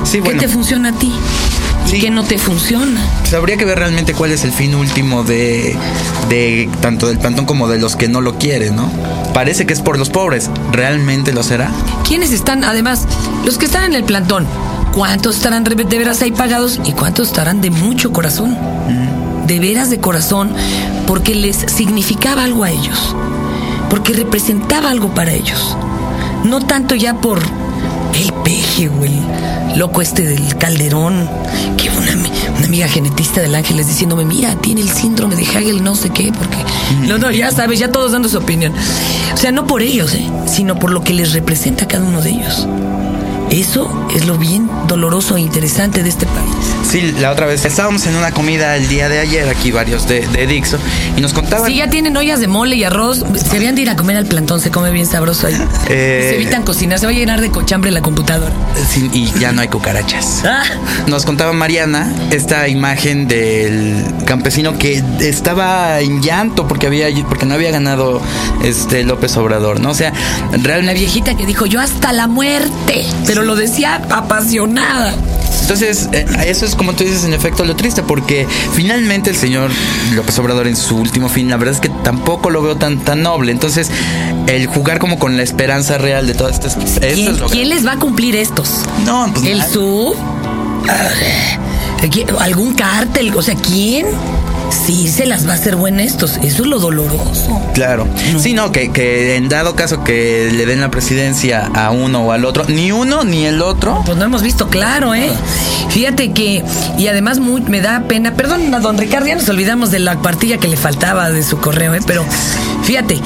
Sí, 0.05 0.21
bueno. 0.21 0.41
¿Qué 0.41 0.47
te 0.47 0.53
funciona 0.53 0.88
a 0.88 0.93
ti? 0.93 1.12
¿Y 1.87 1.90
Sí. 1.90 2.00
qué 2.00 2.11
no 2.11 2.25
te 2.25 2.37
funciona? 2.38 3.00
Pues 3.21 3.33
habría 3.35 3.57
que 3.57 3.64
ver 3.64 3.78
realmente 3.78 4.12
cuál 4.12 4.33
es 4.33 4.45
el 4.45 4.52
fin 4.52 4.75
último 4.75 5.23
de, 5.23 5.76
de 6.28 6.69
tanto 6.81 7.07
del 7.07 7.19
plantón 7.19 7.47
como 7.47 7.69
de 7.69 7.78
los 7.78 7.95
que 7.97 8.09
no 8.09 8.21
lo 8.21 8.37
quieren, 8.38 8.75
¿no? 8.76 8.90
Parece 9.33 9.66
que 9.66 9.73
es 9.73 9.81
por 9.81 9.99
los 9.99 10.11
pobres. 10.11 10.50
¿Realmente 10.73 11.33
lo 11.33 11.43
será? 11.43 11.71
¿Quiénes 12.07 12.33
están, 12.33 12.64
además, 12.64 13.07
los 13.45 13.57
que 13.59 13.66
están 13.66 13.85
en 13.85 13.95
el 13.95 14.05
plantón? 14.05 14.47
¿Cuántos 14.93 15.37
estarán 15.37 15.62
de 15.62 15.75
de 15.75 15.99
veras 15.99 16.23
ahí 16.23 16.33
pagados 16.33 16.81
y 16.85 16.93
cuántos 16.93 17.28
estarán 17.28 17.61
de 17.61 17.71
mucho 17.71 18.12
corazón? 18.12 18.57
De 19.47 19.61
veras 19.61 19.90
de 19.90 20.00
corazón, 20.00 20.50
porque 21.07 21.35
les 21.35 21.57
significaba 21.57 22.43
algo 22.45 22.64
a 22.64 22.71
ellos, 22.71 23.14
porque 23.90 24.12
representaba 24.14 24.90
algo 24.90 25.14
para 25.14 25.33
ellos. 25.33 25.76
No 26.45 26.61
tanto 26.61 26.95
ya 26.95 27.14
por 27.14 27.40
el 28.17 28.33
peje 28.45 28.89
o 28.89 29.05
el 29.05 29.79
loco 29.79 30.01
este 30.01 30.23
del 30.23 30.57
calderón, 30.57 31.29
que 31.77 31.91
una 32.57 32.67
amiga 32.67 32.89
genetista 32.89 33.41
del 33.41 33.55
Ángeles 33.55 33.87
diciéndome, 33.87 34.25
mira, 34.25 34.55
tiene 34.57 34.81
el 34.81 34.89
síndrome 34.89 35.37
de 35.37 35.45
Hagel, 35.47 35.85
no 35.85 35.95
sé 35.95 36.11
qué, 36.11 36.33
porque... 36.33 36.57
No, 37.07 37.19
no, 37.19 37.31
ya 37.31 37.51
sabes, 37.51 37.79
ya 37.79 37.91
todos 37.91 38.13
dando 38.13 38.29
su 38.29 38.39
opinión. 38.39 38.73
O 39.35 39.37
sea, 39.37 39.53
no 39.53 39.67
por 39.67 39.83
ellos, 39.83 40.15
¿eh? 40.15 40.27
sino 40.47 40.79
por 40.79 40.91
lo 40.91 41.03
que 41.03 41.13
les 41.13 41.33
representa 41.33 41.85
a 41.85 41.89
cada 41.89 42.05
uno 42.05 42.23
de 42.23 42.31
ellos. 42.31 42.67
Eso 43.50 44.09
es 44.15 44.26
lo 44.26 44.37
bien 44.37 44.69
doloroso 44.88 45.37
e 45.37 45.41
interesante 45.41 46.03
de 46.03 46.09
este 46.09 46.26
país. 46.26 46.55
Sí, 46.88 47.15
la 47.21 47.31
otra 47.33 47.47
vez 47.47 47.65
estábamos 47.65 48.07
en 48.07 48.17
una 48.17 48.31
comida 48.31 48.76
el 48.76 48.88
día 48.88 49.09
de 49.09 49.19
ayer, 49.19 49.49
aquí 49.49 49.71
varios 49.71 50.07
de, 50.09 50.26
de 50.26 50.47
Dixo, 50.47 50.79
y 51.17 51.21
nos 51.21 51.33
contaban... 51.33 51.67
Si 51.71 51.76
ya 51.76 51.88
tienen 51.88 52.17
ollas 52.17 52.41
de 52.41 52.49
mole 52.49 52.76
y 52.76 52.85
arroz, 52.85 53.19
se 53.19 53.45
deberían 53.49 53.75
de 53.75 53.83
ir 53.83 53.91
a 53.91 53.97
comer 53.97 54.17
al 54.17 54.26
plantón, 54.26 54.61
se 54.61 54.71
come 54.71 54.91
bien 54.91 55.07
sabroso 55.07 55.47
ahí. 55.47 55.57
Eh. 55.88 56.31
Se 56.31 56.35
evitan 56.35 56.65
cocinar, 56.65 56.99
se 56.99 57.07
va 57.07 57.12
a 57.12 57.15
llenar 57.15 57.41
de 57.41 57.50
cochambre 57.50 57.93
la 57.93 58.03
computadora. 58.03 58.53
Sí, 58.88 59.09
y 59.12 59.31
ya 59.38 59.53
no 59.53 59.61
hay 59.61 59.69
cucarachas. 59.69 60.43
Ah, 60.57 60.62
Nos 61.07 61.25
contaba 61.25 61.53
Mariana 61.53 62.12
esta 62.31 62.69
imagen 62.69 63.29
del 63.29 64.05
campesino 64.25 64.79
que 64.79 65.03
estaba 65.21 66.00
en 66.00 66.23
llanto 66.23 66.67
porque 66.69 66.87
había 66.87 67.09
porque 67.29 67.47
no 67.47 67.55
había 67.55 67.71
ganado 67.71 68.21
este 68.65 69.05
López 69.05 69.37
Obrador, 69.37 69.81
¿no? 69.81 69.91
O 69.91 69.95
sea, 69.95 70.12
la 70.53 70.59
realmente 70.59 71.00
viejita 71.00 71.37
que 71.37 71.47
dijo 71.47 71.67
yo 71.67 71.81
hasta 71.81 72.12
la 72.12 72.26
muerte, 72.26 73.07
pero 73.26 73.36
lo 73.43 73.57
decía 73.57 74.02
apasionada. 74.11 75.14
Entonces, 75.62 76.09
eh, 76.12 76.25
eso 76.47 76.64
es 76.64 76.76
como 76.76 76.93
tú 76.93 77.02
dices, 77.02 77.25
en 77.25 77.35
efecto, 77.35 77.64
lo 77.64 77.75
triste, 77.75 78.02
porque 78.02 78.47
finalmente 78.75 79.31
el 79.31 79.37
señor 79.37 79.71
López 80.14 80.38
Obrador 80.38 80.69
en 80.69 80.76
su 80.76 80.97
último 80.97 81.28
fin, 81.28 81.50
la 81.50 81.57
verdad 81.57 81.75
es 81.75 81.81
que 81.81 81.88
tampoco 81.88 82.50
lo 82.50 82.62
veo 82.62 82.76
tan, 82.76 83.00
tan 83.00 83.23
noble. 83.23 83.50
Entonces, 83.50 83.90
el 84.47 84.66
jugar 84.69 84.99
como 85.00 85.19
con 85.19 85.37
la 85.37 85.43
esperanza 85.43 85.99
real 85.99 86.26
de 86.28 86.35
todas 86.35 86.55
estas... 86.55 86.76
¿Quién, 87.00 87.28
es 87.28 87.43
quién 87.50 87.69
les 87.69 87.85
va 87.85 87.93
a 87.93 87.99
cumplir 87.99 88.37
estos? 88.37 88.83
No, 89.05 89.28
pues 89.33 89.45
¿El 89.45 89.59
nadie. 89.59 89.73
SUV? 89.73 90.14
Ah, 92.03 92.07
¿quién- 92.11 92.29
¿Algún 92.41 92.75
cártel? 92.75 93.35
O 93.37 93.43
sea, 93.43 93.55
¿quién? 93.55 94.07
Sí, 94.87 95.09
se 95.09 95.26
las 95.26 95.47
va 95.47 95.53
a 95.53 95.55
hacer 95.55 95.76
buen 95.76 96.00
estos. 96.00 96.38
Eso 96.43 96.62
es 96.62 96.69
lo 96.69 96.79
doloroso. 96.81 97.61
Claro. 97.73 98.07
Sí, 98.38 98.53
no, 98.53 98.73
que, 98.73 98.91
que 98.91 99.37
en 99.37 99.49
dado 99.49 99.76
caso 99.76 100.03
que 100.03 100.50
le 100.53 100.67
den 100.67 100.81
la 100.81 100.91
presidencia 100.91 101.67
a 101.75 101.91
uno 101.93 102.23
o 102.25 102.33
al 102.33 102.45
otro, 102.45 102.65
ni 102.69 102.91
uno 102.93 103.23
ni 103.25 103.45
el 103.47 103.62
otro. 103.62 104.03
Pues 104.05 104.19
no 104.19 104.25
hemos 104.25 104.43
visto 104.43 104.69
claro, 104.69 105.15
¿eh? 105.15 105.31
Fíjate 105.91 106.33
que, 106.33 106.65
y 106.99 107.07
además 107.07 107.38
muy, 107.38 107.61
me 107.62 107.81
da 107.81 108.03
pena, 108.09 108.35
perdón 108.35 108.75
a 108.75 108.81
don 108.81 108.99
Ricardo, 108.99 109.26
ya 109.29 109.37
nos 109.37 109.49
olvidamos 109.49 109.91
de 109.93 110.00
la 110.00 110.17
partilla 110.21 110.59
que 110.59 110.69
le 110.69 110.76
faltaba 110.76 111.31
de 111.31 111.43
su 111.45 111.59
correo, 111.59 111.95
¿eh? 111.95 112.00
Pero 112.07 112.25
fíjate, 112.83 113.21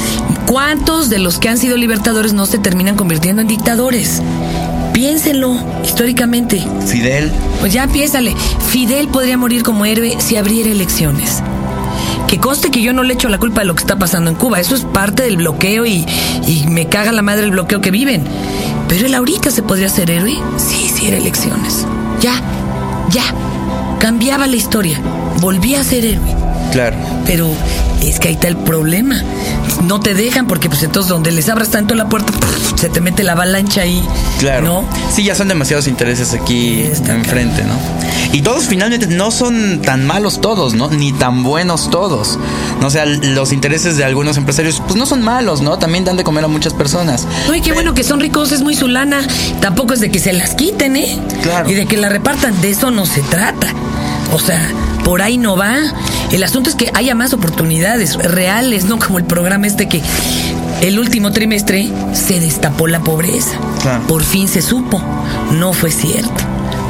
¿cuántos 0.47 1.09
de 1.09 1.19
los 1.19 1.39
que 1.39 1.49
han 1.49 1.57
sido 1.59 1.77
libertadores 1.77 2.33
no 2.35 2.45
se 2.47 2.59
terminan 2.59 2.97
convirtiendo 2.97 3.41
en 3.43 3.49
dictadores? 3.49 4.21
Piénsenlo 5.01 5.57
históricamente. 5.83 6.63
Fidel. 6.87 7.33
Pues 7.61 7.73
ya 7.73 7.87
piénsale, 7.87 8.35
Fidel 8.69 9.09
podría 9.09 9.39
morir 9.39 9.63
como 9.63 9.87
héroe 9.87 10.19
si 10.19 10.37
abriera 10.37 10.69
elecciones. 10.69 11.43
Que 12.29 12.37
conste 12.37 12.71
que 12.71 12.83
yo 12.83 12.93
no 12.93 13.03
le 13.03 13.15
echo 13.15 13.31
la 13.31 13.39
culpa 13.39 13.63
de 13.63 13.67
lo 13.67 13.75
que 13.75 13.81
está 13.81 13.99
pasando 13.99 14.29
en 14.29 14.37
Cuba. 14.37 14.61
Eso 14.61 14.75
es 14.75 14.85
parte 14.85 15.23
del 15.23 15.39
bloqueo 15.39 15.87
y, 15.87 16.05
y 16.47 16.67
me 16.69 16.87
caga 16.89 17.13
la 17.13 17.23
madre 17.23 17.45
el 17.45 17.53
bloqueo 17.53 17.81
que 17.81 17.91
viven. 17.91 18.25
Pero 18.91 19.07
él 19.07 19.15
ahorita 19.15 19.51
se 19.51 19.63
podría 19.63 19.87
hacer 19.87 20.11
héroe 20.11 20.37
si 20.59 20.85
hiciera 20.85 21.17
elecciones. 21.17 21.87
Ya, 22.21 22.35
ya. 23.09 23.25
Cambiaba 24.01 24.47
la 24.47 24.57
historia. 24.57 25.01
Volvía 25.41 25.81
a 25.81 25.85
ser 25.85 26.05
héroe. 26.05 26.50
Claro. 26.73 26.97
Pero 27.27 27.51
es 28.03 28.19
que 28.21 28.29
ahí 28.29 28.35
está 28.35 28.49
el 28.49 28.57
problema. 28.57 29.23
No 29.83 30.01
te 30.01 30.15
dejan 30.15 30.47
porque 30.47 30.69
pues 30.69 30.83
entonces 30.83 31.09
donde 31.09 31.31
les 31.31 31.49
abras 31.49 31.71
tanto 31.71 31.95
la 31.95 32.09
puerta, 32.09 32.33
se 32.77 32.89
te 32.89 33.01
mete 33.01 33.23
la 33.23 33.33
avalancha 33.33 33.83
ahí. 33.83 34.03
Claro. 34.39 34.65
¿No? 34.65 34.85
Sí, 35.13 35.25
ya 35.25 35.35
son 35.35 35.49
demasiados 35.49 35.87
intereses 35.87 36.35
aquí 36.35 36.83
enfrente, 37.09 37.65
¿no? 37.65 37.75
Y 38.33 38.43
todos 38.43 38.65
finalmente 38.65 39.07
no 39.07 39.31
son 39.31 39.83
tan 39.83 40.07
malos 40.07 40.41
todos, 40.41 40.75
¿no? 40.75 40.89
Ni 40.89 41.13
tan 41.13 41.43
buenos 41.43 41.91
todos. 41.91 42.39
No 42.81 42.91
o 42.91 42.93
sea, 42.93 43.07
los 43.07 43.53
intereses 43.53 43.97
de 43.97 44.05
algunos 44.05 44.37
empresarios, 44.37 44.83
pues 44.85 44.97
no 44.97 45.07
son 45.07 45.23
malos, 45.23 45.61
¿no? 45.63 45.79
También 45.79 46.05
dan 46.05 46.17
de 46.17 46.25
comer 46.25 46.45
a 46.45 46.49
muchas 46.49 46.75
personas. 46.75 47.25
Y 47.55 47.61
qué 47.61 47.73
bueno 47.73 47.95
que 47.95 48.03
son 48.03 48.19
ricos, 48.19 48.51
es 48.51 48.63
muy 48.63 48.75
su 48.75 48.89
lana. 48.89 49.23
Tampoco 49.61 49.95
es 49.95 50.01
de 50.01 50.11
que 50.11 50.19
se 50.19 50.33
las 50.33 50.57
quiten, 50.57 50.97
¿eh? 50.97 51.17
Claro. 51.43 51.71
Y 51.71 51.75
de 51.75 51.87
que 51.87 51.97
la 51.97 52.09
repartan, 52.09 52.61
de 52.61 52.71
eso 52.71 52.91
no 52.91 53.07
se 53.07 53.23
trata. 53.23 53.69
O 54.33 54.41
sea, 54.41 54.61
por 55.05 55.23
ahí 55.23 55.39
no 55.39 55.57
va. 55.57 55.77
El 56.33 56.43
asunto 56.45 56.71
es 56.71 56.77
que 56.77 56.91
haya 56.95 57.15
más 57.15 57.33
oportunidades 57.33 58.17
reales, 58.17 58.85
no 58.85 58.99
como 58.99 59.19
el 59.19 59.25
programa 59.25 59.67
este 59.67 59.89
que 59.89 60.01
el 60.81 60.99
último 60.99 61.33
trimestre 61.33 61.89
se 62.13 62.41
destapó 62.41 62.87
la 62.87 63.01
pobreza. 63.01 63.59
Claro. 63.83 64.07
Por 64.07 64.25
fin 64.25 64.49
se 64.49 64.63
supo. 64.63 65.03
No 65.53 65.73
fue 65.73 65.91
cierto. 65.91 66.45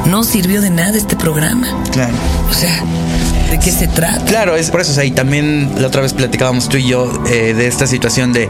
No 0.05 0.23
sirvió 0.23 0.61
de 0.61 0.69
nada 0.69 0.97
este 0.97 1.15
programa. 1.15 1.67
Claro. 1.91 2.13
O 2.49 2.53
sea, 2.53 2.83
¿de 3.49 3.59
qué 3.59 3.71
se 3.71 3.87
trata? 3.87 4.23
Claro, 4.25 4.55
es 4.55 4.71
por 4.71 4.81
eso, 4.81 4.91
o 4.91 4.95
sea, 4.95 5.05
y 5.05 5.11
también 5.11 5.73
la 5.77 5.87
otra 5.87 6.01
vez 6.01 6.13
platicábamos 6.13 6.69
tú 6.69 6.77
y 6.77 6.87
yo 6.87 7.11
eh, 7.27 7.53
de 7.53 7.67
esta 7.67 7.87
situación 7.87 8.33
de 8.33 8.49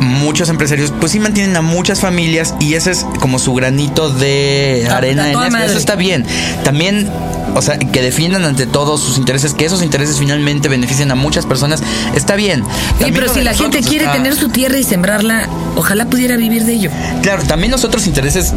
muchos 0.00 0.48
empresarios, 0.48 0.92
pues 1.00 1.12
sí 1.12 1.20
mantienen 1.20 1.56
a 1.56 1.62
muchas 1.62 2.00
familias 2.00 2.54
y 2.60 2.74
ese 2.74 2.90
es 2.90 3.06
como 3.20 3.38
su 3.38 3.54
granito 3.54 4.10
de 4.10 4.86
arena 4.90 5.30
en. 5.30 5.54
Eso 5.56 5.78
está 5.78 5.94
bien. 5.96 6.26
También, 6.64 7.08
o 7.54 7.62
sea, 7.62 7.78
que 7.78 8.02
defiendan 8.02 8.44
ante 8.44 8.66
todos 8.66 9.00
sus 9.00 9.18
intereses, 9.18 9.54
que 9.54 9.64
esos 9.64 9.82
intereses 9.82 10.18
finalmente 10.18 10.68
beneficien 10.68 11.10
a 11.10 11.14
muchas 11.14 11.46
personas, 11.46 11.82
está 12.14 12.36
bien. 12.36 12.64
Sí, 13.04 13.10
pero 13.12 13.32
si 13.32 13.40
la 13.42 13.54
gente 13.54 13.80
quiere 13.82 14.04
está- 14.04 14.16
tener 14.16 14.36
su 14.36 14.48
tierra 14.48 14.78
y 14.78 14.84
sembrarla, 14.84 15.48
ojalá 15.76 16.06
pudiera 16.06 16.36
vivir 16.36 16.64
de 16.64 16.72
ello. 16.74 16.90
Claro, 17.22 17.42
también 17.44 17.72
los 17.72 17.84
otros 17.84 18.06
intereses 18.06 18.52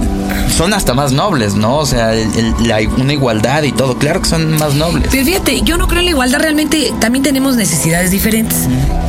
son 0.56 0.74
hasta 0.74 0.94
más 0.94 1.12
nobles, 1.12 1.56
¿no? 1.56 1.78
O 1.78 1.86
sea, 1.86 2.14
el- 2.14 2.30
el- 2.36 2.68
la- 2.68 2.80
una 2.98 3.14
igualdad 3.14 3.64
y 3.64 3.72
todo, 3.72 3.98
claro 3.98 4.22
que 4.22 4.30
son 4.30 4.52
más 4.58 4.74
nobles. 4.74 5.08
Pero 5.12 5.26
fíjate, 5.26 5.62
yo 5.62 5.78
no 5.78 5.88
creo 5.88 6.00
en 6.00 6.06
la 6.06 6.12
igualdad, 6.12 6.40
realmente 6.40 6.94
también 7.00 7.24
tenemos 7.24 7.56
necesidades 7.56 8.12
diferentes, 8.12 8.58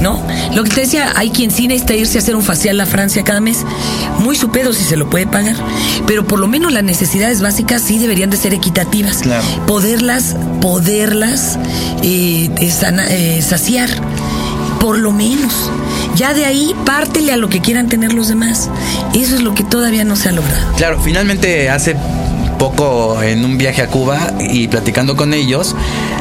¿no? 0.00 0.20
Lo 0.54 0.64
que 0.64 0.70
te 0.70 0.80
decía, 0.82 1.12
hay 1.16 1.30
quien 1.30 1.50
sí 1.50 1.68
necesita 1.68 1.94
irse 1.94 2.18
a 2.18 2.20
hacer 2.20 2.36
un 2.36 2.42
facial 2.42 2.80
a 2.80 2.86
Francia 2.86 3.22
cada 3.24 3.40
mes, 3.40 3.58
muy 4.18 4.36
su 4.36 4.50
pedo 4.50 4.72
si 4.72 4.84
se 4.84 4.96
lo 4.96 5.08
puede 5.10 5.26
pagar, 5.26 5.56
pero 6.06 6.24
por 6.26 6.38
lo 6.38 6.46
menos 6.48 6.72
las 6.72 6.84
necesidades 6.84 7.40
básicas 7.40 7.82
sí 7.82 7.98
deberían 7.98 8.30
de 8.30 8.36
ser 8.36 8.54
equitativas, 8.54 9.18
Claro. 9.18 9.44
Poderlas, 9.78 10.34
poderlas 10.60 11.56
eh, 12.02 12.50
eh, 12.58 13.42
saciar, 13.42 13.88
por 14.80 14.98
lo 14.98 15.12
menos. 15.12 15.70
Ya 16.16 16.34
de 16.34 16.46
ahí 16.46 16.74
pártele 16.84 17.30
a 17.30 17.36
lo 17.36 17.48
que 17.48 17.60
quieran 17.60 17.88
tener 17.88 18.12
los 18.12 18.26
demás. 18.26 18.70
Eso 19.14 19.36
es 19.36 19.40
lo 19.40 19.54
que 19.54 19.62
todavía 19.62 20.02
no 20.04 20.16
se 20.16 20.30
ha 20.30 20.32
logrado. 20.32 20.72
Claro, 20.76 21.00
finalmente 21.00 21.70
hace 21.70 21.94
poco 22.58 23.22
en 23.22 23.44
un 23.44 23.56
viaje 23.56 23.80
a 23.80 23.86
Cuba 23.86 24.32
y 24.40 24.66
platicando 24.66 25.14
con 25.14 25.32
ellos, 25.32 25.76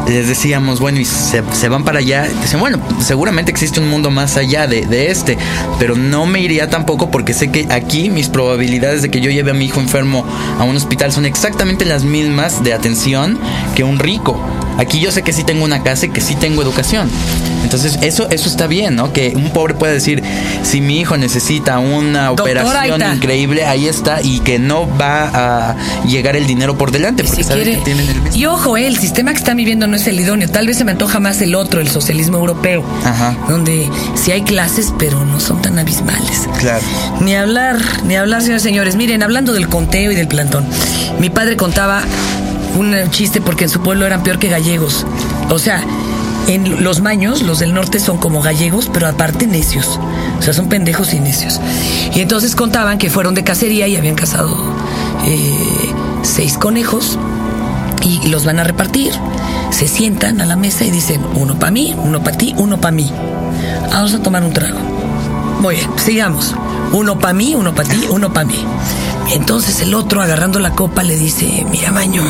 les 0.07 0.27
decíamos, 0.27 0.79
bueno, 0.79 0.99
y 0.99 1.05
se, 1.05 1.41
van 1.69 1.83
para 1.83 1.99
allá. 1.99 2.27
Dicen, 2.41 2.59
bueno, 2.59 2.79
seguramente 3.01 3.51
existe 3.51 3.79
un 3.79 3.89
mundo 3.89 4.09
más 4.09 4.37
allá 4.37 4.67
de, 4.67 4.85
de 4.85 5.11
este, 5.11 5.37
pero 5.79 5.95
no 5.95 6.25
me 6.25 6.39
iría 6.39 6.69
tampoco 6.69 7.11
porque 7.11 7.33
sé 7.33 7.51
que 7.51 7.67
aquí 7.69 8.09
mis 8.09 8.29
probabilidades 8.29 9.01
de 9.01 9.11
que 9.11 9.21
yo 9.21 9.29
lleve 9.31 9.51
a 9.51 9.53
mi 9.53 9.65
hijo 9.65 9.79
enfermo 9.79 10.25
a 10.59 10.63
un 10.63 10.75
hospital 10.75 11.11
son 11.11 11.25
exactamente 11.25 11.85
las 11.85 12.03
mismas 12.03 12.63
de 12.63 12.73
atención 12.73 13.37
que 13.75 13.83
un 13.83 13.99
rico. 13.99 14.39
Aquí 14.77 14.99
yo 14.99 15.11
sé 15.11 15.23
que 15.23 15.33
sí 15.33 15.43
tengo 15.43 15.65
una 15.65 15.83
casa 15.83 16.05
y 16.05 16.09
que 16.09 16.21
sí 16.21 16.35
tengo 16.35 16.61
educación. 16.61 17.09
Entonces, 17.67 18.00
eso, 18.01 18.29
eso 18.29 18.47
está 18.47 18.65
bien, 18.65 18.95
¿no? 18.95 19.12
Que 19.12 19.33
un 19.36 19.50
pobre 19.50 19.74
pueda 19.74 19.91
decir, 19.91 20.24
si 20.63 20.79
mi 20.79 21.01
hijo 21.01 21.17
necesita 21.17 21.79
una 21.79 22.27
Doctora, 22.27 22.63
operación 22.63 23.01
increíble, 23.15 23.65
ahí 23.65 23.88
está, 23.89 24.21
y 24.24 24.39
que 24.39 24.57
no 24.57 24.88
va 24.97 25.71
a 25.71 25.75
llegar 26.05 26.38
el 26.38 26.47
dinero 26.47 26.77
por 26.77 26.91
delante, 26.91 27.25
porque 27.25 27.43
Si 27.43 27.47
sabe 27.47 27.63
quiere- 27.63 27.79
que 27.79 27.83
tienen 27.83 28.07
el 28.07 28.21
mismo. 28.21 28.38
Y 28.38 28.45
ojo, 28.45 28.77
eh, 28.77 28.88
el 28.88 28.95
sistema 28.97 29.31
que 29.33 29.39
están 29.39 29.57
viviendo 29.57 29.86
no 29.86 29.97
es 29.97 30.07
el 30.07 30.17
idóneo. 30.17 30.47
Tal 30.50 30.65
vez 30.65 30.77
se 30.77 30.86
me 30.86 30.91
antoja 30.91 31.19
más 31.19 31.41
el 31.41 31.55
otro, 31.55 31.81
el 31.81 31.89
socialismo 31.89 32.38
europeo. 32.38 32.86
Ajá. 33.03 33.36
Donde 33.50 33.89
sí 34.15 34.31
hay 34.31 34.43
clases, 34.43 34.93
pero 34.97 35.25
no 35.25 35.41
son 35.41 35.62
tan 35.62 35.77
abismales. 35.77 36.47
Claro. 36.59 36.86
Ni 37.19 37.36
hablar, 37.36 37.75
ni 38.05 38.15
hablar, 38.15 38.41
señores 38.43 38.63
señores. 38.63 38.95
Miren, 38.95 39.24
hablando 39.24 39.51
del 39.51 39.67
conteo 39.67 40.09
y 40.13 40.15
del 40.15 40.29
plantón. 40.29 40.65
Mi 41.19 41.29
padre 41.29 41.57
contaba 41.57 42.01
un 42.77 42.95
chiste 43.12 43.41
porque 43.41 43.65
en 43.65 43.69
su 43.69 43.81
pueblo 43.81 44.05
eran 44.05 44.24
peor 44.24 44.39
que 44.39 44.47
gallegos. 44.47 45.05
O 45.50 45.59
sea, 45.59 45.83
en 46.48 46.84
los 46.84 47.01
maños, 47.01 47.42
los 47.42 47.60
del 47.60 47.74
norte 47.74 48.00
son 48.00 48.18
como 48.18 48.42
gallegos, 48.42 48.89
pero 48.92 49.08
aparte 49.08 49.48
necios. 49.48 50.00
O 50.39 50.42
sea, 50.42 50.54
son 50.54 50.70
pendejos 50.70 51.13
y 51.13 51.20
necios. 51.20 51.60
Y 52.16 52.22
entonces 52.22 52.56
contaban 52.56 52.98
que 52.98 53.10
fueron 53.10 53.36
de 53.36 53.44
cacería 53.44 53.88
y 53.88 53.96
habían 53.96 54.16
cazado 54.16 54.56
eh, 55.25 55.94
seis 56.24 56.58
conejos 56.58 57.18
y 58.01 58.27
los 58.30 58.46
van 58.46 58.60
a 58.60 58.63
repartir. 58.63 59.12
Se 59.72 59.88
sientan 59.88 60.39
a 60.39 60.46
la 60.46 60.56
mesa 60.56 60.86
y 60.86 60.92
dicen, 60.92 61.22
uno 61.36 61.60
para 61.60 61.72
mí, 61.72 61.94
uno 61.98 62.24
para 62.24 62.38
ti, 62.38 62.56
uno 62.58 62.80
para 62.80 62.92
mí. 62.92 63.12
Vamos 63.92 64.13
a 64.13 64.20
tomar 64.20 64.44
un 64.44 64.54
trago. 64.54 64.97
Muy 65.59 65.75
bien, 65.75 65.89
sigamos. 65.97 66.55
Uno 66.91 67.19
para 67.19 67.33
mí, 67.33 67.55
uno 67.55 67.73
para 67.73 67.89
ti, 67.89 68.05
uno 68.09 68.31
para 68.31 68.45
mí. 68.45 68.63
Entonces 69.31 69.81
el 69.81 69.93
otro, 69.93 70.21
agarrando 70.21 70.59
la 70.59 70.71
copa, 70.71 71.03
le 71.03 71.17
dice, 71.17 71.65
mira, 71.69 71.91
Maño, 71.91 72.23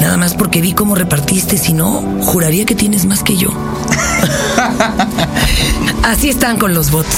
nada 0.00 0.16
más 0.16 0.34
porque 0.34 0.60
vi 0.60 0.72
cómo 0.72 0.94
repartiste, 0.94 1.58
si 1.58 1.72
no, 1.72 2.02
juraría 2.22 2.64
que 2.64 2.74
tienes 2.74 3.06
más 3.06 3.22
que 3.22 3.36
yo. 3.36 3.50
Así 6.04 6.28
están 6.28 6.58
con 6.58 6.74
los 6.74 6.90
votos. 6.90 7.14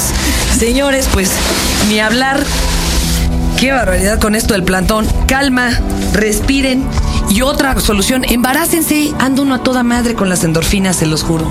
Señores, 0.59 1.09
pues, 1.13 1.31
ni 1.89 2.01
hablar. 2.01 2.43
Qué 3.59 3.73
barbaridad 3.73 4.21
con 4.21 4.35
esto 4.35 4.55
del 4.55 4.63
plantón. 4.63 5.07
Calma, 5.27 5.71
respiren. 6.13 6.85
Y 7.29 7.43
otra 7.43 7.79
solución, 7.81 8.25
embarácense. 8.25 9.13
Anda 9.19 9.43
uno 9.43 9.57
a 9.57 9.63
toda 9.63 9.83
madre 9.83 10.15
con 10.15 10.29
las 10.29 10.45
endorfinas, 10.45 10.97
se 10.97 11.07
los 11.07 11.25
juro. 11.25 11.51